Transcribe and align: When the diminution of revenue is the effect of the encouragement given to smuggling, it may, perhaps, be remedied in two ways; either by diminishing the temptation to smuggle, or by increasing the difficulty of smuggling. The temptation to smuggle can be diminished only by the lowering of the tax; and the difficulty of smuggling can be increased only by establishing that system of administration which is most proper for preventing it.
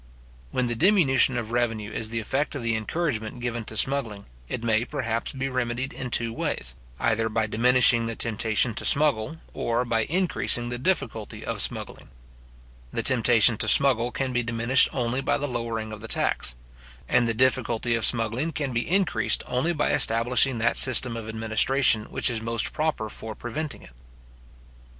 When 0.49 0.65
the 0.65 0.73
diminution 0.73 1.37
of 1.37 1.51
revenue 1.51 1.91
is 1.91 2.09
the 2.09 2.17
effect 2.19 2.55
of 2.55 2.63
the 2.63 2.75
encouragement 2.75 3.39
given 3.39 3.63
to 3.65 3.77
smuggling, 3.77 4.25
it 4.49 4.63
may, 4.63 4.83
perhaps, 4.83 5.31
be 5.31 5.47
remedied 5.47 5.93
in 5.93 6.09
two 6.09 6.33
ways; 6.33 6.73
either 6.99 7.29
by 7.29 7.45
diminishing 7.45 8.07
the 8.07 8.15
temptation 8.15 8.73
to 8.73 8.83
smuggle, 8.83 9.35
or 9.53 9.85
by 9.85 10.05
increasing 10.05 10.69
the 10.69 10.79
difficulty 10.79 11.45
of 11.45 11.61
smuggling. 11.61 12.09
The 12.91 13.03
temptation 13.03 13.57
to 13.57 13.67
smuggle 13.67 14.11
can 14.11 14.33
be 14.33 14.41
diminished 14.41 14.89
only 14.91 15.21
by 15.21 15.37
the 15.37 15.47
lowering 15.47 15.91
of 15.91 16.01
the 16.01 16.07
tax; 16.07 16.55
and 17.07 17.27
the 17.27 17.35
difficulty 17.35 17.93
of 17.93 18.03
smuggling 18.03 18.53
can 18.53 18.73
be 18.73 18.89
increased 18.89 19.43
only 19.45 19.71
by 19.71 19.91
establishing 19.91 20.57
that 20.57 20.77
system 20.77 21.15
of 21.15 21.29
administration 21.29 22.05
which 22.05 22.31
is 22.31 22.41
most 22.41 22.73
proper 22.73 23.07
for 23.07 23.35
preventing 23.35 23.83
it. 23.83 23.91